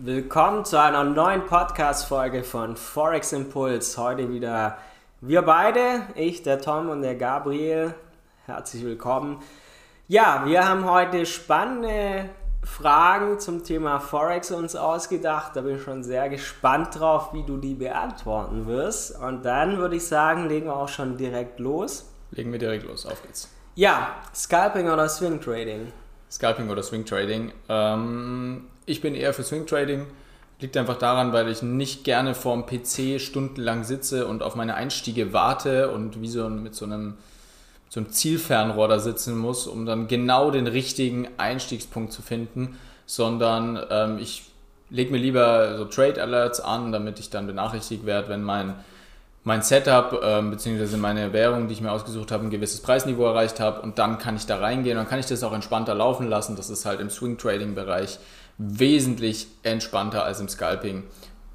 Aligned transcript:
Willkommen 0.00 0.64
zu 0.64 0.80
einer 0.80 1.02
neuen 1.02 1.44
Podcast-Folge 1.46 2.44
von 2.44 2.76
Forex 2.76 3.32
Impuls. 3.32 3.98
Heute 3.98 4.30
wieder 4.32 4.78
wir 5.20 5.42
beide, 5.42 6.02
ich, 6.14 6.44
der 6.44 6.60
Tom 6.60 6.88
und 6.88 7.02
der 7.02 7.16
Gabriel. 7.16 7.96
Herzlich 8.46 8.84
willkommen. 8.84 9.42
Ja, 10.06 10.44
wir 10.46 10.68
haben 10.68 10.88
heute 10.88 11.26
spannende 11.26 12.30
Fragen 12.62 13.40
zum 13.40 13.64
Thema 13.64 13.98
Forex 13.98 14.52
uns 14.52 14.76
ausgedacht. 14.76 15.56
Da 15.56 15.62
bin 15.62 15.74
ich 15.74 15.82
schon 15.82 16.04
sehr 16.04 16.28
gespannt 16.28 17.00
drauf, 17.00 17.34
wie 17.34 17.42
du 17.42 17.56
die 17.56 17.74
beantworten 17.74 18.68
wirst. 18.68 19.18
Und 19.20 19.44
dann 19.44 19.78
würde 19.78 19.96
ich 19.96 20.06
sagen, 20.06 20.48
legen 20.48 20.66
wir 20.66 20.76
auch 20.76 20.88
schon 20.88 21.16
direkt 21.16 21.58
los. 21.58 22.08
Legen 22.30 22.52
wir 22.52 22.60
direkt 22.60 22.84
los, 22.84 23.04
auf 23.04 23.20
geht's. 23.22 23.52
Ja, 23.74 24.14
Scalping 24.32 24.88
oder 24.90 25.08
Swing 25.08 25.40
Trading? 25.40 25.92
Scalping 26.30 26.70
oder 26.70 26.84
Swing 26.84 27.04
Trading. 27.04 27.52
Ähm, 27.68 28.66
ich 28.88 29.00
bin 29.00 29.14
eher 29.14 29.34
für 29.34 29.42
Swing 29.42 29.66
Trading. 29.66 30.06
Liegt 30.60 30.76
einfach 30.76 30.98
daran, 30.98 31.32
weil 31.32 31.48
ich 31.48 31.62
nicht 31.62 32.02
gerne 32.02 32.34
vorm 32.34 32.66
PC 32.66 33.20
stundenlang 33.20 33.84
sitze 33.84 34.26
und 34.26 34.42
auf 34.42 34.56
meine 34.56 34.74
Einstiege 34.74 35.32
warte 35.32 35.90
und 35.90 36.20
wie 36.20 36.28
so 36.28 36.48
mit 36.48 36.74
so 36.74 36.84
einem, 36.84 37.14
so 37.88 38.00
einem 38.00 38.10
Zielfernrohr 38.10 38.88
da 38.88 38.98
sitzen 38.98 39.38
muss, 39.38 39.68
um 39.68 39.86
dann 39.86 40.08
genau 40.08 40.50
den 40.50 40.66
richtigen 40.66 41.28
Einstiegspunkt 41.36 42.12
zu 42.12 42.22
finden, 42.22 42.76
sondern 43.06 43.78
ähm, 43.88 44.18
ich 44.18 44.50
lege 44.90 45.12
mir 45.12 45.18
lieber 45.18 45.76
so 45.76 45.84
Trade 45.84 46.20
Alerts 46.20 46.58
an, 46.60 46.90
damit 46.90 47.20
ich 47.20 47.30
dann 47.30 47.46
benachrichtigt 47.46 48.04
werde, 48.04 48.28
wenn 48.28 48.42
mein 48.42 48.74
mein 49.44 49.62
Setup 49.62 50.20
ähm, 50.22 50.50
bzw. 50.50 50.98
meine 50.98 51.32
Währung, 51.32 51.68
die 51.68 51.72
ich 51.72 51.80
mir 51.80 51.90
ausgesucht 51.90 52.32
habe, 52.32 52.44
ein 52.44 52.50
gewisses 52.50 52.80
Preisniveau 52.80 53.24
erreicht 53.24 53.60
habe 53.60 53.80
und 53.80 53.98
dann 53.98 54.18
kann 54.18 54.36
ich 54.36 54.44
da 54.44 54.58
reingehen 54.58 54.98
und 54.98 55.08
kann 55.08 55.18
ich 55.18 55.26
das 55.26 55.42
auch 55.42 55.54
entspannter 55.54 55.94
laufen 55.94 56.28
lassen. 56.28 56.54
Das 56.54 56.68
ist 56.68 56.84
halt 56.84 57.00
im 57.00 57.08
Swing 57.08 57.38
Trading 57.38 57.74
Bereich 57.74 58.18
wesentlich 58.58 59.46
entspannter 59.62 60.24
als 60.24 60.40
im 60.40 60.48
Scalping. 60.48 61.04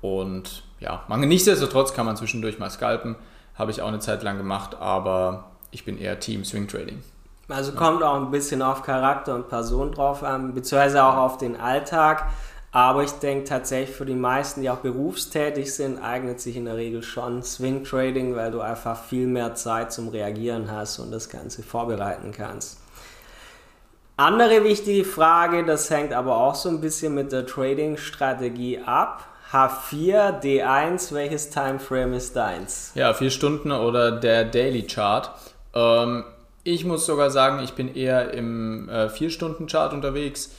Und 0.01 0.63
ja, 0.79 1.03
man, 1.07 1.19
nichtsdestotrotz 1.21 1.93
kann 1.93 2.05
man 2.05 2.17
zwischendurch 2.17 2.59
mal 2.59 2.69
scalpen. 2.69 3.15
Habe 3.55 3.71
ich 3.71 3.81
auch 3.81 3.87
eine 3.87 3.99
Zeit 3.99 4.23
lang 4.23 4.37
gemacht, 4.37 4.75
aber 4.79 5.51
ich 5.71 5.85
bin 5.85 5.97
eher 5.97 6.19
Team 6.19 6.43
Swing 6.43 6.67
Trading. 6.67 7.03
Also 7.49 7.73
kommt 7.73 8.01
auch 8.03 8.15
ein 8.15 8.31
bisschen 8.31 8.61
auf 8.61 8.83
Charakter 8.83 9.35
und 9.35 9.49
Person 9.49 9.91
drauf 9.91 10.23
an, 10.23 10.53
beziehungsweise 10.53 11.03
auch 11.03 11.17
auf 11.17 11.37
den 11.37 11.59
Alltag. 11.59 12.27
Aber 12.71 13.03
ich 13.03 13.11
denke 13.11 13.43
tatsächlich 13.43 13.95
für 13.95 14.05
die 14.05 14.15
meisten, 14.15 14.61
die 14.61 14.69
auch 14.71 14.77
berufstätig 14.77 15.75
sind, 15.75 15.99
eignet 15.99 16.41
sich 16.41 16.55
in 16.55 16.65
der 16.65 16.75
Regel 16.75 17.03
schon 17.03 17.43
Swing 17.43 17.83
Trading, 17.83 18.35
weil 18.35 18.49
du 18.49 18.61
einfach 18.61 18.97
viel 19.03 19.27
mehr 19.27 19.53
Zeit 19.53 19.93
zum 19.93 20.07
Reagieren 20.07 20.71
hast 20.71 20.97
und 20.97 21.11
das 21.11 21.29
Ganze 21.29 21.61
vorbereiten 21.61 22.31
kannst. 22.31 22.79
Andere 24.15 24.63
wichtige 24.63 25.05
Frage, 25.05 25.65
das 25.65 25.89
hängt 25.89 26.13
aber 26.13 26.37
auch 26.37 26.53
so 26.53 26.69
ein 26.69 26.81
bisschen 26.81 27.15
mit 27.15 27.31
der 27.31 27.47
Trading-Strategie 27.47 28.79
ab. 28.85 29.27
H4, 29.51 30.39
D1, 30.41 31.13
welches 31.13 31.49
Timeframe 31.49 32.13
ist 32.13 32.35
deins? 32.35 32.91
Ja, 32.93 33.13
vier 33.13 33.31
Stunden 33.31 33.71
oder 33.71 34.11
der 34.11 34.45
Daily 34.45 34.83
Chart. 34.83 35.31
Ähm, 35.73 36.25
ich 36.63 36.85
muss 36.85 37.07
sogar 37.07 37.31
sagen, 37.31 37.63
ich 37.63 37.73
bin 37.73 37.93
eher 37.95 38.33
im 38.33 38.87
äh, 38.87 39.07
4-Stunden-Chart 39.07 39.93
unterwegs. 39.93 40.51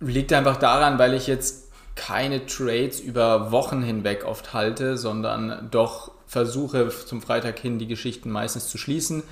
Liegt 0.00 0.32
einfach 0.32 0.56
daran, 0.56 0.98
weil 0.98 1.14
ich 1.14 1.28
jetzt 1.28 1.70
keine 1.94 2.46
Trades 2.46 2.98
über 2.98 3.52
Wochen 3.52 3.82
hinweg 3.82 4.24
oft 4.24 4.52
halte, 4.52 4.96
sondern 4.96 5.68
doch 5.70 6.10
versuche 6.26 6.88
zum 6.88 7.22
Freitag 7.22 7.58
hin 7.58 7.78
die 7.78 7.86
Geschichten 7.86 8.30
meistens 8.30 8.68
zu 8.68 8.78
schließen 8.78 9.22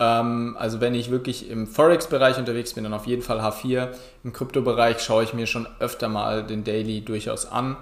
ähm, 0.00 0.56
also 0.58 0.80
wenn 0.80 0.94
ich 0.94 1.10
wirklich 1.10 1.48
im 1.48 1.66
Forex-Bereich 1.66 2.38
unterwegs 2.38 2.74
bin, 2.74 2.84
dann 2.84 2.94
auf 2.94 3.06
jeden 3.06 3.22
Fall 3.22 3.40
H4. 3.40 3.90
Im 4.24 4.32
Krypto-Bereich 4.32 5.00
schaue 5.00 5.22
ich 5.22 5.34
mir 5.34 5.46
schon 5.46 5.68
öfter 5.78 6.08
mal 6.08 6.42
den 6.42 6.64
Daily 6.64 7.02
durchaus 7.02 7.46
an, 7.46 7.76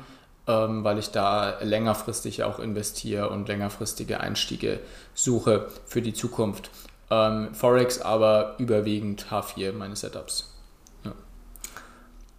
ähm, 0.49 0.83
weil 0.83 0.99
ich 0.99 1.11
da 1.13 1.59
längerfristig 1.63 2.43
auch 2.43 2.59
investiere 2.59 3.31
und 3.31 3.47
längerfristige 3.49 4.21
Einstiege 4.21 4.81
suche 5.15 5.69
für 5.87 6.03
die 6.03 6.13
Zukunft. 6.13 6.71
Ähm, 7.11 7.55
Forex 7.55 8.03
aber 8.03 8.57
überwiegend 8.59 9.27
H4 9.31 9.73
meine 9.73 9.97
Setups. 9.97 10.55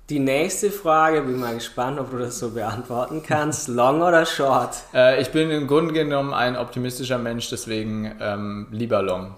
Die 0.09 0.19
nächste 0.19 0.71
Frage, 0.71 1.21
bin 1.21 1.39
mal 1.39 1.53
gespannt, 1.53 1.99
ob 1.99 2.09
du 2.09 2.17
das 2.17 2.39
so 2.39 2.49
beantworten 2.49 3.21
kannst. 3.21 3.67
Long 3.67 4.01
oder 4.01 4.25
short? 4.25 4.75
Äh, 4.91 5.21
ich 5.21 5.29
bin 5.29 5.51
im 5.51 5.67
Grunde 5.67 5.93
genommen 5.93 6.33
ein 6.33 6.57
optimistischer 6.57 7.19
Mensch, 7.19 7.49
deswegen 7.51 8.15
ähm, 8.19 8.67
lieber 8.71 9.03
long. 9.03 9.35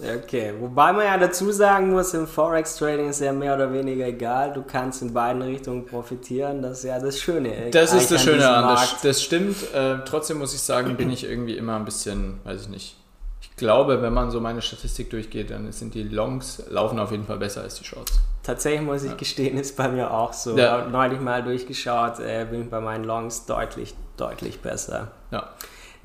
Okay, 0.00 0.52
wobei 0.58 0.92
man 0.92 1.04
ja 1.04 1.16
dazu 1.16 1.52
sagen 1.52 1.90
muss, 1.90 2.14
im 2.14 2.26
Forex-Trading 2.26 3.10
ist 3.10 3.20
ja 3.20 3.32
mehr 3.32 3.54
oder 3.54 3.72
weniger 3.72 4.06
egal. 4.06 4.52
Du 4.52 4.62
kannst 4.62 5.02
in 5.02 5.14
beiden 5.14 5.40
Richtungen 5.40 5.86
profitieren. 5.86 6.62
Das 6.62 6.78
ist 6.78 6.84
ja 6.84 6.98
das 6.98 7.20
Schöne. 7.20 7.70
Das 7.70 7.92
ist 7.92 8.10
das 8.10 8.22
Schöne 8.22 8.48
an 8.48 8.74
das, 8.74 9.00
das 9.02 9.22
stimmt. 9.22 9.56
Äh, 9.72 9.98
trotzdem 10.04 10.38
muss 10.38 10.52
ich 10.52 10.60
sagen, 10.60 10.96
bin 10.96 11.10
ich 11.10 11.24
irgendwie 11.24 11.56
immer 11.56 11.76
ein 11.76 11.84
bisschen, 11.84 12.40
weiß 12.44 12.62
ich 12.62 12.68
nicht. 12.68 12.96
Ich 13.40 13.56
glaube, 13.56 14.02
wenn 14.02 14.12
man 14.12 14.32
so 14.32 14.40
meine 14.40 14.62
Statistik 14.62 15.10
durchgeht, 15.10 15.50
dann 15.50 15.70
sind 15.70 15.94
die 15.94 16.02
Longs 16.02 16.64
laufen 16.70 16.98
auf 16.98 17.12
jeden 17.12 17.24
Fall 17.24 17.38
besser 17.38 17.62
als 17.62 17.76
die 17.76 17.84
Shorts. 17.84 18.18
Tatsächlich 18.42 18.82
muss 18.82 19.04
ich 19.04 19.10
ja. 19.10 19.16
gestehen, 19.16 19.56
ist 19.58 19.76
bei 19.76 19.88
mir 19.88 20.10
auch 20.10 20.32
so. 20.32 20.56
Ja. 20.58 20.86
Neulich 20.86 21.20
mal 21.20 21.42
durchgeschaut, 21.44 22.18
äh, 22.18 22.46
bin 22.50 22.62
ich 22.62 22.70
bei 22.70 22.80
meinen 22.80 23.04
Longs 23.04 23.46
deutlich, 23.46 23.94
deutlich 24.16 24.60
besser. 24.60 25.12
Ja. 25.30 25.50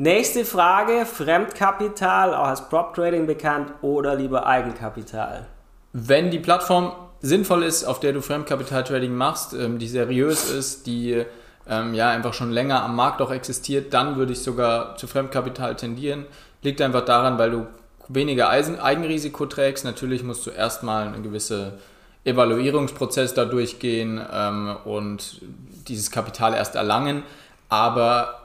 Nächste 0.02 0.46
Frage: 0.46 1.06
Fremdkapital, 1.06 2.34
auch 2.34 2.48
als 2.48 2.70
Prop 2.70 2.94
Trading 2.94 3.28
bekannt, 3.28 3.74
oder 3.82 4.16
lieber 4.16 4.48
Eigenkapital? 4.48 5.46
Wenn 5.92 6.32
die 6.32 6.40
Plattform 6.40 6.94
sinnvoll 7.20 7.64
ist, 7.64 7.84
auf 7.84 8.00
der 8.00 8.14
du 8.14 8.22
Fremdkapital-Trading 8.22 9.14
machst, 9.14 9.54
ähm, 9.54 9.78
die 9.78 9.90
seriös 9.90 10.50
ist, 10.50 10.88
die 10.88 11.26
ähm, 11.68 11.94
ja 11.94 12.12
einfach 12.12 12.34
schon 12.34 12.52
länger 12.52 12.82
am 12.82 12.96
Markt 12.96 13.22
auch 13.22 13.30
existiert, 13.30 13.94
dann 13.94 14.16
würde 14.16 14.32
ich 14.32 14.42
sogar 14.42 14.96
zu 14.96 15.06
Fremdkapital 15.06 15.76
tendieren. 15.76 16.26
Liegt 16.62 16.80
einfach 16.80 17.04
daran, 17.04 17.38
weil 17.38 17.52
du 17.52 17.68
weniger 18.08 18.50
Eigenrisiko 18.50 19.48
trägst. 19.48 19.84
Natürlich 19.84 20.24
musst 20.24 20.46
du 20.46 20.52
erstmal 20.52 21.08
einen 21.08 21.24
gewissen 21.24 21.74
Evaluierungsprozess 22.24 23.34
da 23.34 23.44
durchgehen 23.44 24.26
ähm, 24.32 24.78
und 24.86 25.42
dieses 25.90 26.10
Kapital 26.10 26.54
erst 26.54 26.76
erlangen. 26.76 27.24
Aber 27.68 28.39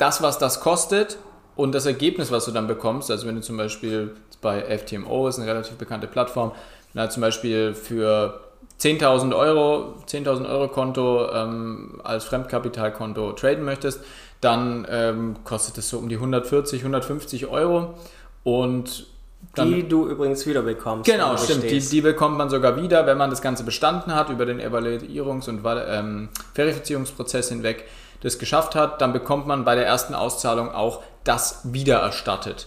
das, 0.00 0.22
was 0.22 0.38
das 0.38 0.60
kostet 0.60 1.18
und 1.56 1.74
das 1.74 1.86
Ergebnis, 1.86 2.30
was 2.30 2.46
du 2.46 2.52
dann 2.52 2.66
bekommst, 2.66 3.10
also 3.10 3.26
wenn 3.26 3.34
du 3.34 3.42
zum 3.42 3.56
Beispiel 3.56 4.14
bei 4.40 4.62
FTMO, 4.62 5.28
ist 5.28 5.38
eine 5.38 5.46
relativ 5.46 5.76
bekannte 5.76 6.06
Plattform, 6.06 6.52
na, 6.94 7.10
zum 7.10 7.20
Beispiel 7.20 7.74
für 7.74 8.40
10.000 8.80 9.36
Euro, 9.36 9.94
10.000 10.06 10.48
Euro 10.48 10.68
Konto 10.68 11.30
ähm, 11.32 12.00
als 12.02 12.24
Fremdkapitalkonto 12.24 13.32
traden 13.32 13.64
möchtest, 13.64 14.00
dann 14.40 14.86
ähm, 14.90 15.36
kostet 15.44 15.76
es 15.76 15.90
so 15.90 15.98
um 15.98 16.08
die 16.08 16.14
140, 16.14 16.80
150 16.80 17.46
Euro 17.48 17.94
und 18.42 19.06
dann, 19.54 19.72
die 19.72 19.88
du 19.88 20.06
übrigens 20.06 20.46
wieder 20.46 20.62
bekommst. 20.62 21.10
Genau, 21.10 21.36
stimmt. 21.36 21.64
Die, 21.64 21.80
die, 21.80 22.00
bekommt 22.00 22.36
man 22.36 22.50
sogar 22.50 22.80
wieder, 22.80 23.06
wenn 23.06 23.18
man 23.18 23.30
das 23.30 23.42
Ganze 23.42 23.64
bestanden 23.64 24.14
hat 24.14 24.28
über 24.28 24.46
den 24.46 24.60
Evaluierungs- 24.60 25.48
und 25.48 25.62
ähm, 25.64 26.28
Verifizierungsprozess 26.54 27.48
hinweg 27.48 27.86
das 28.20 28.38
geschafft 28.38 28.74
hat, 28.74 29.00
dann 29.00 29.12
bekommt 29.12 29.46
man 29.46 29.64
bei 29.64 29.74
der 29.74 29.86
ersten 29.86 30.14
Auszahlung 30.14 30.72
auch 30.72 31.02
das 31.24 31.60
wiedererstattet. 31.64 32.66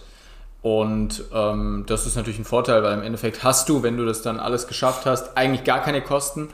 Und 0.62 1.24
ähm, 1.34 1.84
das 1.86 2.06
ist 2.06 2.16
natürlich 2.16 2.38
ein 2.38 2.44
Vorteil, 2.44 2.82
weil 2.82 2.94
im 2.94 3.02
Endeffekt 3.02 3.44
hast 3.44 3.68
du, 3.68 3.82
wenn 3.82 3.96
du 3.96 4.06
das 4.06 4.22
dann 4.22 4.40
alles 4.40 4.66
geschafft 4.66 5.04
hast, 5.04 5.36
eigentlich 5.36 5.64
gar 5.64 5.82
keine 5.82 6.00
Kosten 6.00 6.48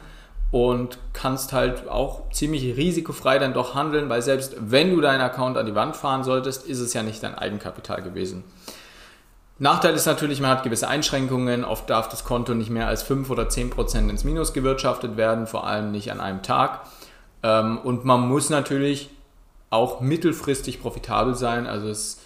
und 0.51 0.99
kannst 1.13 1.53
halt 1.53 1.89
auch 1.89 2.29
ziemlich 2.33 2.77
risikofrei 2.77 3.39
dann 3.39 3.53
doch 3.53 3.75
handeln, 3.75 4.09
weil 4.09 4.21
selbst 4.21 4.57
wenn 4.59 4.91
du 4.91 5.01
deinen 5.01 5.21
Account 5.21 5.57
an 5.57 5.67
die 5.67 5.77
Wand 5.77 5.97
fahren 5.97 6.25
solltest, 6.25 6.67
ist 6.67 6.81
es 6.81 6.93
ja 6.93 7.05
nicht 7.05 7.23
dein 7.23 7.37
Eigenkapital 7.37 8.03
gewesen. 8.03 8.43
Nachteil 9.61 9.95
ist 9.95 10.07
natürlich, 10.07 10.41
man 10.41 10.51
hat 10.51 10.63
gewisse 10.63 10.89
Einschränkungen. 10.89 11.65
Oft 11.65 11.89
darf 11.91 12.09
das 12.09 12.25
Konto 12.25 12.55
nicht 12.55 12.71
mehr 12.71 12.89
als 12.89 13.03
5 13.03 13.29
oder 13.29 13.49
10 13.49 13.71
Prozent 13.71 14.11
ins 14.11 14.25
Minus 14.25 14.55
gewirtschaftet 14.55 15.19
werden, 15.19 15.47
vor 15.47 15.67
allem 15.67 15.93
nicht 15.93 16.11
an 16.11 16.19
einem 16.19 16.43
Tag. 16.43 16.81
Ähm, 17.43 17.79
und 17.79 18.05
man 18.05 18.29
muss 18.29 18.51
natürlich 18.51 19.11
auch 19.71 20.01
mittelfristig 20.01 20.81
profitabel 20.81 21.35
sein. 21.35 21.67
Also 21.67 21.89
es 21.89 22.21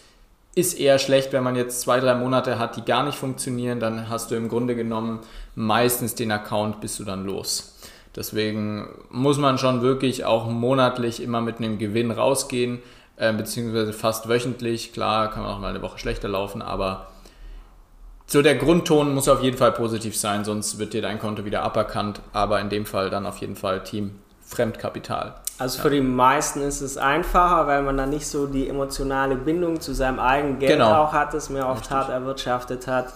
ist 0.55 0.75
eher 0.75 0.99
schlecht, 0.99 1.33
wenn 1.33 1.43
man 1.43 1.57
jetzt 1.57 1.81
zwei, 1.81 2.01
drei 2.01 2.15
Monate 2.15 2.59
hat, 2.59 2.77
die 2.77 2.85
gar 2.85 3.05
nicht 3.05 3.19
funktionieren, 3.19 3.81
dann 3.81 4.09
hast 4.09 4.31
du 4.31 4.35
im 4.35 4.49
Grunde 4.49 4.75
genommen 4.75 5.21
meistens 5.55 6.15
den 6.15 6.31
Account, 6.31 6.81
bist 6.81 6.99
du 6.99 7.05
dann 7.05 7.25
los. 7.25 7.77
Deswegen 8.17 8.89
muss 9.11 9.39
man 9.39 9.59
schon 9.59 9.83
wirklich 9.83 10.25
auch 10.25 10.47
monatlich 10.49 11.21
immer 11.21 11.41
mit 11.41 11.59
einem 11.59 11.79
Gewinn 11.79 12.13
rausgehen, 12.13 12.81
äh, 13.17 13.33
beziehungsweise 13.33 13.93
fast 13.93 14.29
wöchentlich. 14.29 14.93
Klar, 14.93 15.31
kann 15.31 15.43
man 15.43 15.53
auch 15.53 15.59
mal 15.59 15.71
eine 15.71 15.83
Woche 15.83 15.99
schlechter 15.99 16.29
laufen, 16.29 16.63
aber 16.63 17.09
so 18.27 18.41
der 18.41 18.55
Grundton 18.55 19.15
muss 19.15 19.29
auf 19.29 19.43
jeden 19.43 19.59
Fall 19.59 19.73
positiv 19.73 20.17
sein, 20.17 20.45
sonst 20.45 20.79
wird 20.79 20.95
dir 20.95 21.03
dein 21.03 21.19
Konto 21.19 21.45
wieder 21.45 21.63
aberkannt. 21.63 22.21
Aber 22.33 22.61
in 22.61 22.71
dem 22.71 22.87
Fall 22.87 23.11
dann 23.11 23.27
auf 23.27 23.39
jeden 23.39 23.57
Fall 23.57 23.83
Team 23.83 24.13
Fremdkapital. 24.47 25.35
Also 25.59 25.83
für 25.83 25.91
die 25.91 26.01
meisten 26.01 26.63
ist 26.63 26.81
es 26.81 26.97
einfacher, 26.97 27.67
weil 27.67 27.83
man 27.83 27.97
dann 27.97 28.11
nicht 28.11 28.27
so 28.27 28.47
die 28.47 28.69
emotionale 28.69 29.37
Bindung 29.37 29.81
zu 29.81 29.95
seinem 29.95 30.19
eigenen 30.19 30.59
Geld 30.59 30.73
genau. 30.73 31.05
auch 31.05 31.13
hat, 31.13 31.33
das 31.33 31.49
man 31.49 31.63
oft 31.63 31.91
hart 31.91 32.11
erwirtschaftet 32.11 32.89
hat. 32.89 33.13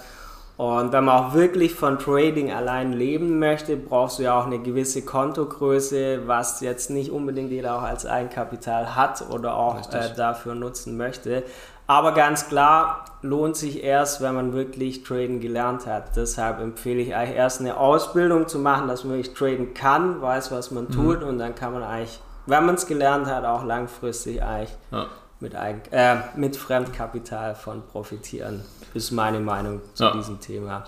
Und 0.56 0.92
wenn 0.92 1.04
man 1.04 1.24
auch 1.24 1.34
wirklich 1.34 1.74
von 1.74 2.00
Trading 2.00 2.52
allein 2.52 2.92
leben 2.92 3.38
möchte, 3.38 3.76
brauchst 3.76 4.18
du 4.18 4.24
ja 4.24 4.38
auch 4.38 4.46
eine 4.46 4.58
gewisse 4.58 5.02
Kontogröße, 5.02 6.26
was 6.26 6.60
jetzt 6.60 6.90
nicht 6.90 7.12
unbedingt 7.12 7.52
jeder 7.52 7.76
auch 7.76 7.82
als 7.82 8.06
Eigenkapital 8.06 8.96
hat 8.96 9.22
oder 9.30 9.54
auch 9.54 9.92
äh, 9.92 10.12
dafür 10.16 10.56
nutzen 10.56 10.96
möchte. 10.96 11.44
Aber 11.88 12.12
ganz 12.12 12.48
klar, 12.48 13.06
lohnt 13.22 13.56
sich 13.56 13.82
erst, 13.82 14.20
wenn 14.20 14.34
man 14.34 14.52
wirklich 14.52 15.02
traden 15.04 15.40
gelernt 15.40 15.86
hat. 15.86 16.14
Deshalb 16.16 16.60
empfehle 16.60 17.00
ich 17.00 17.16
eigentlich 17.16 17.36
erst 17.36 17.60
eine 17.60 17.78
Ausbildung 17.78 18.46
zu 18.46 18.58
machen, 18.58 18.88
dass 18.88 19.04
man 19.04 19.14
wirklich 19.14 19.34
traden 19.34 19.72
kann, 19.72 20.20
weiß, 20.20 20.52
was 20.52 20.70
man 20.70 20.84
mhm. 20.84 20.90
tut 20.90 21.22
und 21.22 21.38
dann 21.38 21.54
kann 21.54 21.72
man 21.72 21.82
eigentlich, 21.82 22.20
wenn 22.46 22.66
man 22.66 22.74
es 22.74 22.86
gelernt 22.86 23.26
hat, 23.26 23.44
auch 23.44 23.64
langfristig 23.64 24.42
eigentlich 24.42 24.76
ja. 24.90 25.06
mit, 25.40 25.54
äh, 25.54 26.16
mit 26.36 26.56
Fremdkapital 26.56 27.54
von 27.54 27.82
profitieren 27.82 28.64
ist 28.94 29.10
meine 29.10 29.40
Meinung 29.40 29.80
zu 29.94 30.04
ja. 30.04 30.12
diesem 30.12 30.40
Thema. 30.40 30.84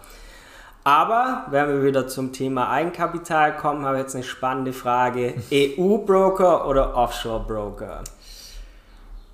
Aber 0.85 1.45
wenn 1.51 1.69
wir 1.69 1.83
wieder 1.83 2.09
zum 2.09 2.33
Thema 2.33 2.71
Eigenkapital 2.71 3.57
kommen, 3.57 3.85
habe 3.85 3.97
ich 3.97 4.03
jetzt 4.03 4.15
eine 4.15 4.25
spannende 4.25 4.73
Frage. 4.73 5.35
EU-Broker 5.53 6.67
oder 6.67 6.95
Offshore-Broker? 6.95 8.03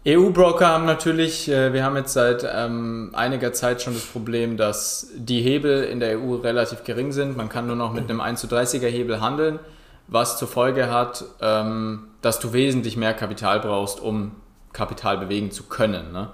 EU-Broker 0.08 0.68
haben 0.68 0.84
natürlich, 0.84 1.50
äh, 1.50 1.72
wir 1.72 1.82
haben 1.82 1.96
jetzt 1.96 2.12
seit 2.12 2.46
ähm, 2.48 3.10
einiger 3.12 3.52
Zeit 3.52 3.82
schon 3.82 3.94
das 3.94 4.04
Problem, 4.04 4.56
dass 4.56 5.08
die 5.16 5.42
Hebel 5.42 5.82
in 5.82 5.98
der 5.98 6.20
EU 6.20 6.36
relativ 6.36 6.84
gering 6.84 7.10
sind. 7.10 7.36
Man 7.36 7.48
kann 7.48 7.66
nur 7.66 7.74
noch 7.74 7.92
mit 7.92 8.08
einem 8.08 8.20
1 8.20 8.40
zu 8.40 8.46
30er 8.46 8.86
Hebel 8.86 9.20
handeln, 9.20 9.58
was 10.06 10.38
zur 10.38 10.46
Folge 10.46 10.92
hat, 10.92 11.24
ähm, 11.40 12.06
dass 12.22 12.38
du 12.38 12.52
wesentlich 12.52 12.96
mehr 12.96 13.14
Kapital 13.14 13.58
brauchst, 13.58 13.98
um 13.98 14.30
Kapital 14.72 15.18
bewegen 15.18 15.50
zu 15.50 15.64
können. 15.64 16.12
Ne? 16.12 16.28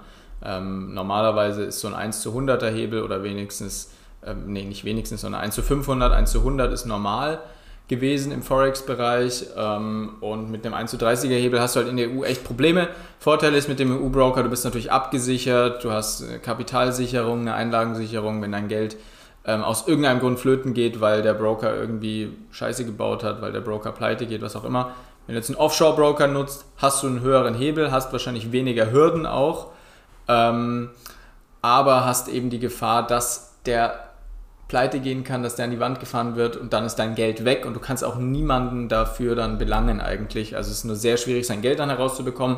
Ähm, 0.45 0.93
normalerweise 0.93 1.63
ist 1.63 1.79
so 1.79 1.87
ein 1.87 1.95
1 1.95 2.21
zu 2.21 2.29
100er 2.29 2.69
Hebel 2.69 3.01
oder 3.01 3.23
wenigstens, 3.23 3.91
ähm, 4.23 4.53
nee, 4.53 4.65
nicht 4.65 4.85
wenigstens, 4.85 5.21
sondern 5.21 5.41
1 5.41 5.55
zu 5.55 5.63
500, 5.63 6.13
1 6.13 6.31
zu 6.31 6.39
100 6.39 6.71
ist 6.71 6.85
normal 6.85 7.39
gewesen 7.95 8.31
im 8.31 8.41
Forex-Bereich 8.41 9.45
ähm, 9.57 10.15
und 10.21 10.51
mit 10.51 10.65
dem 10.65 10.73
1 10.73 10.91
zu 10.91 10.97
30er 10.97 11.35
Hebel 11.35 11.59
hast 11.59 11.75
du 11.75 11.79
halt 11.79 11.89
in 11.89 11.97
der 11.97 12.09
EU 12.09 12.23
echt 12.23 12.43
Probleme. 12.43 12.89
Vorteil 13.19 13.53
ist 13.53 13.67
mit 13.67 13.79
dem 13.79 13.91
EU-Broker, 13.91 14.43
du 14.43 14.49
bist 14.49 14.65
natürlich 14.65 14.91
abgesichert, 14.91 15.83
du 15.83 15.91
hast 15.91 16.25
Kapitalsicherung, 16.43 17.41
eine 17.41 17.53
Einlagensicherung, 17.53 18.41
wenn 18.41 18.51
dein 18.51 18.67
Geld 18.67 18.97
ähm, 19.45 19.63
aus 19.63 19.87
irgendeinem 19.87 20.19
Grund 20.19 20.39
flöten 20.39 20.73
geht, 20.73 21.01
weil 21.01 21.21
der 21.21 21.33
Broker 21.33 21.75
irgendwie 21.75 22.33
Scheiße 22.51 22.85
gebaut 22.85 23.23
hat, 23.23 23.41
weil 23.41 23.51
der 23.51 23.61
Broker 23.61 23.91
pleite 23.91 24.25
geht, 24.25 24.41
was 24.41 24.55
auch 24.55 24.65
immer. 24.65 24.91
Wenn 25.25 25.35
du 25.35 25.39
jetzt 25.39 25.49
einen 25.49 25.57
Offshore-Broker 25.57 26.27
nutzt, 26.27 26.65
hast 26.77 27.03
du 27.03 27.07
einen 27.07 27.21
höheren 27.21 27.53
Hebel, 27.53 27.91
hast 27.91 28.11
wahrscheinlich 28.11 28.51
weniger 28.51 28.91
Hürden 28.91 29.25
auch 29.25 29.73
ähm, 30.27 30.89
aber 31.61 32.05
hast 32.05 32.27
eben 32.27 32.49
die 32.49 32.59
Gefahr, 32.59 33.05
dass 33.05 33.55
der 33.65 34.09
pleite 34.67 34.99
gehen 34.99 35.23
kann, 35.23 35.43
dass 35.43 35.55
der 35.55 35.65
an 35.65 35.71
die 35.71 35.79
Wand 35.79 35.99
gefahren 35.99 36.35
wird 36.35 36.57
und 36.57 36.73
dann 36.73 36.85
ist 36.85 36.95
dein 36.95 37.15
Geld 37.15 37.45
weg 37.45 37.65
und 37.65 37.75
du 37.75 37.79
kannst 37.79 38.03
auch 38.03 38.15
niemanden 38.15 38.89
dafür 38.89 39.35
dann 39.35 39.57
belangen 39.57 40.01
eigentlich. 40.01 40.55
Also 40.55 40.71
es 40.71 40.79
ist 40.79 40.83
nur 40.85 40.95
sehr 40.95 41.17
schwierig, 41.17 41.45
sein 41.45 41.61
Geld 41.61 41.79
dann 41.79 41.89
herauszubekommen. 41.89 42.57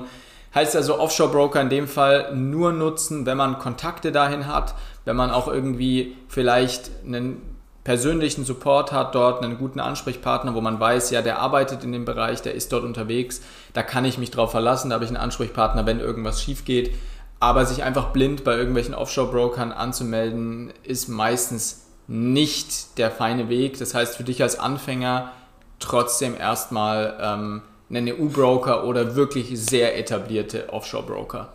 Heißt 0.54 0.76
also 0.76 1.00
Offshore-Broker 1.00 1.60
in 1.60 1.70
dem 1.70 1.88
Fall 1.88 2.34
nur 2.34 2.72
nutzen, 2.72 3.26
wenn 3.26 3.38
man 3.38 3.60
Kontakte 3.60 4.14
dahin 4.14 4.48
hat, 4.48 4.76
wenn 5.04 5.18
man 5.18 5.30
auch 5.30 5.50
irgendwie 5.50 6.16
vielleicht 6.30 6.92
einen 7.06 7.42
persönlichen 7.84 8.46
Support 8.46 8.92
hat, 8.92 9.14
dort 9.14 9.44
einen 9.44 9.58
guten 9.58 9.80
Ansprechpartner, 9.80 10.56
wo 10.56 10.62
man 10.62 10.80
weiß, 10.80 11.12
ja, 11.12 11.22
der 11.22 11.40
arbeitet 11.40 11.84
in 11.84 11.92
dem 11.92 12.06
Bereich, 12.06 12.42
der 12.42 12.56
ist 12.56 12.72
dort 12.72 12.84
unterwegs, 12.84 13.42
da 13.74 13.84
kann 13.84 14.06
ich 14.06 14.18
mich 14.18 14.32
drauf 14.32 14.52
verlassen, 14.52 14.90
da 14.90 14.96
habe 14.96 15.04
ich 15.06 15.12
einen 15.12 15.18
Ansprechpartner, 15.18 15.86
wenn 15.86 16.00
irgendwas 16.00 16.42
schief 16.42 16.66
geht. 16.66 16.96
Aber 17.40 17.66
sich 17.66 17.84
einfach 17.84 18.08
blind 18.08 18.44
bei 18.44 18.56
irgendwelchen 18.56 18.96
Offshore-Brokern 18.96 19.72
anzumelden, 19.72 20.74
ist 20.84 21.10
meistens 21.10 21.85
nicht 22.08 22.98
der 22.98 23.12
feine 23.12 23.50
Weg. 23.50 23.80
Das 23.80 23.94
heißt, 23.94 24.16
für 24.16 24.24
dich 24.24 24.42
als 24.42 24.60
Anfänger 24.60 25.32
trotzdem 25.80 26.36
erstmal 26.36 27.18
ähm, 27.20 27.62
einen 27.90 28.14
EU-Broker 28.14 28.86
oder 28.86 29.16
wirklich 29.16 29.50
sehr 29.60 29.98
etablierte 29.98 30.72
Offshore-Broker, 30.72 31.54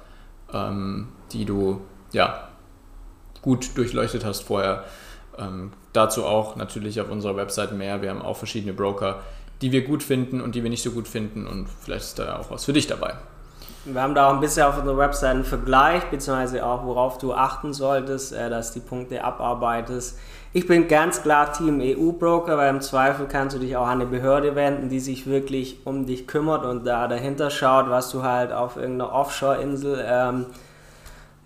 ähm, 0.52 1.08
die 1.32 1.44
du 1.44 1.81
ja 2.12 2.49
gut 3.43 3.76
durchleuchtet 3.76 4.25
hast 4.25 4.43
vorher. 4.43 4.85
Ähm, 5.38 5.73
dazu 5.93 6.25
auch 6.25 6.56
natürlich 6.56 7.00
auf 7.00 7.11
unserer 7.11 7.37
Website 7.37 7.73
mehr. 7.73 8.03
Wir 8.03 8.11
haben 8.11 8.23
auch 8.23 8.37
verschiedene 8.37 8.73
Broker, 8.73 9.23
die 9.62 9.73
wir 9.73 9.85
gut 9.85 10.03
finden 10.03 10.41
und 10.41 10.55
die 10.55 10.62
wir 10.62 10.70
nicht 10.70 10.82
so 10.82 10.91
gut 10.91 11.08
finden 11.08 11.46
und 11.46 11.69
vielleicht 11.69 12.05
ist 12.05 12.19
da 12.19 12.38
auch 12.38 12.50
was 12.50 12.64
für 12.64 12.73
dich 12.73 12.87
dabei. 12.87 13.14
Wir 13.84 14.02
haben 14.02 14.14
da 14.14 14.28
auch 14.28 14.34
ein 14.34 14.40
bisschen 14.40 14.67
auf 14.67 14.78
unserer 14.78 14.99
Website 14.99 15.31
einen 15.31 15.44
Vergleich, 15.44 16.05
beziehungsweise 16.11 16.64
auch 16.64 16.84
worauf 16.84 17.19
du 17.19 17.32
achten 17.32 17.72
solltest, 17.72 18.32
äh, 18.32 18.50
dass 18.50 18.72
die 18.72 18.81
Punkte 18.81 19.25
abarbeitest. 19.25 20.19
Ich 20.52 20.67
bin 20.67 20.88
ganz 20.88 21.22
klar 21.22 21.52
Team 21.52 21.81
EU-Broker, 21.81 22.56
weil 22.58 22.70
im 22.70 22.81
Zweifel 22.81 23.26
kannst 23.26 23.56
du 23.56 23.61
dich 23.61 23.76
auch 23.76 23.87
an 23.87 24.00
eine 24.00 24.06
Behörde 24.06 24.55
wenden, 24.56 24.88
die 24.88 25.00
sich 25.00 25.26
wirklich 25.26 25.78
um 25.84 26.06
dich 26.06 26.26
kümmert 26.26 26.64
und 26.64 26.84
da 26.84 27.06
dahinter 27.06 27.50
schaut, 27.50 27.88
was 27.88 28.11
du 28.11 28.22
halt 28.22 28.52
auf 28.52 28.76
irgendeiner 28.76 29.12
Offshore-Insel 29.12 30.05
ähm, 30.06 30.46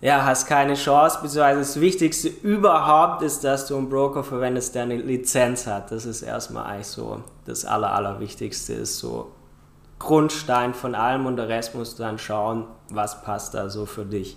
ja, 0.05 0.23
hast 0.25 0.47
keine 0.47 0.75
Chance, 0.75 1.21
beziehungsweise 1.23 1.61
das 1.61 1.81
Wichtigste 1.81 2.29
überhaupt 2.29 3.23
ist, 3.23 3.43
dass 3.43 3.67
du 3.67 3.77
einen 3.77 3.89
Broker 3.89 4.23
verwendest, 4.23 4.75
der 4.75 4.83
eine 4.83 4.97
Lizenz 4.97 5.67
hat. 5.67 5.91
Das 5.93 6.05
ist 6.05 6.21
erstmal 6.21 6.65
eigentlich 6.67 6.89
so 6.89 7.23
das 7.47 7.65
Aller, 7.65 7.91
Allerwichtigste, 7.91 8.75
ist 8.75 8.99
so 8.99 9.33
Grundstein 10.05 10.75
von 10.75 10.95
allem 10.95 11.27
und 11.27 11.37
der 11.37 11.49
Rest 11.49 11.75
musst 11.75 11.99
du 11.99 12.03
dann 12.03 12.19
schauen, 12.19 12.67
was 12.91 13.23
passt 13.23 13.55
da 13.55 13.69
so 13.69 13.87
für 13.87 14.05
dich. 14.05 14.37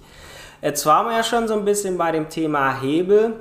Jetzt 0.61 0.85
waren 0.85 1.05
wir 1.07 1.13
ja 1.17 1.23
schon 1.23 1.47
so 1.47 1.53
ein 1.53 1.65
bisschen 1.65 1.97
bei 1.97 2.11
dem 2.11 2.29
Thema 2.29 2.81
Hebel. 2.81 3.33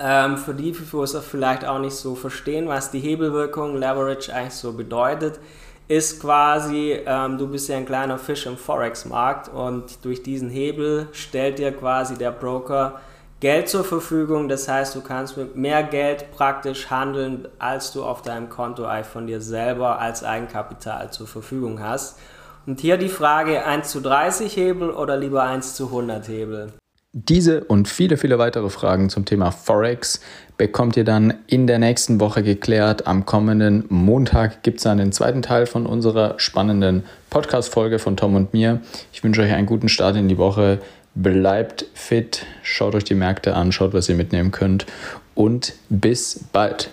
Ähm, 0.00 0.38
für 0.38 0.54
die, 0.54 0.72
die 0.72 0.96
es 0.96 1.16
vielleicht 1.18 1.66
auch 1.66 1.80
nicht 1.80 1.96
so 1.96 2.14
verstehen, 2.14 2.68
was 2.68 2.92
die 2.92 3.00
Hebelwirkung 3.00 3.76
Leverage 3.76 4.32
eigentlich 4.32 4.54
so 4.54 4.72
bedeutet, 4.72 5.40
ist 5.88 6.20
quasi, 6.20 7.00
ähm, 7.04 7.36
du 7.36 7.48
bist 7.48 7.68
ja 7.68 7.76
ein 7.76 7.86
kleiner 7.86 8.18
Fisch 8.18 8.46
im 8.46 8.56
Forex-Markt 8.56 9.48
und 9.48 10.04
durch 10.04 10.22
diesen 10.22 10.50
Hebel 10.50 11.08
stellt 11.12 11.58
dir 11.58 11.72
quasi 11.72 12.16
der 12.16 12.30
Broker 12.30 13.00
Geld 13.40 13.68
zur 13.68 13.84
Verfügung. 13.84 14.48
Das 14.48 14.68
heißt, 14.68 14.94
du 14.96 15.00
kannst 15.00 15.36
mit 15.36 15.56
mehr 15.56 15.84
Geld 15.84 16.32
praktisch 16.32 16.90
handeln, 16.90 17.46
als 17.58 17.92
du 17.92 18.04
auf 18.04 18.22
deinem 18.22 18.48
Konto 18.48 18.86
von 19.04 19.26
dir 19.26 19.40
selber 19.40 20.00
als 20.00 20.24
Eigenkapital 20.24 21.12
zur 21.12 21.26
Verfügung 21.26 21.80
hast. 21.80 22.18
Und 22.66 22.80
hier 22.80 22.96
die 22.96 23.08
Frage 23.08 23.64
1 23.64 23.88
zu 23.90 24.00
30 24.00 24.56
Hebel 24.56 24.90
oder 24.90 25.16
lieber 25.16 25.44
1 25.44 25.74
zu 25.74 25.86
100 25.86 26.28
Hebel? 26.28 26.72
Diese 27.12 27.64
und 27.64 27.88
viele, 27.88 28.18
viele 28.18 28.38
weitere 28.38 28.68
Fragen 28.68 29.08
zum 29.08 29.24
Thema 29.24 29.50
Forex 29.50 30.20
bekommt 30.58 30.96
ihr 30.98 31.04
dann 31.04 31.32
in 31.46 31.66
der 31.66 31.78
nächsten 31.78 32.20
Woche 32.20 32.42
geklärt. 32.42 33.06
Am 33.06 33.24
kommenden 33.24 33.84
Montag 33.88 34.62
gibt 34.62 34.76
es 34.76 34.84
dann 34.84 34.98
den 34.98 35.12
zweiten 35.12 35.40
Teil 35.40 35.64
von 35.64 35.86
unserer 35.86 36.34
spannenden 36.38 37.04
Podcast-Folge 37.30 37.98
von 37.98 38.18
Tom 38.18 38.34
und 38.34 38.52
mir. 38.52 38.82
Ich 39.12 39.24
wünsche 39.24 39.40
euch 39.40 39.52
einen 39.52 39.66
guten 39.66 39.88
Start 39.88 40.16
in 40.16 40.28
die 40.28 40.36
Woche. 40.36 40.80
Bleibt 41.20 41.84
fit, 41.94 42.46
schaut 42.62 42.94
euch 42.94 43.02
die 43.02 43.16
Märkte 43.16 43.56
an, 43.56 43.72
schaut, 43.72 43.92
was 43.92 44.08
ihr 44.08 44.14
mitnehmen 44.14 44.52
könnt 44.52 44.86
und 45.34 45.74
bis 45.88 46.44
bald. 46.52 46.86